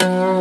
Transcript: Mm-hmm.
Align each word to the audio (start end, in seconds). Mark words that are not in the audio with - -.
Mm-hmm. 0.00 0.37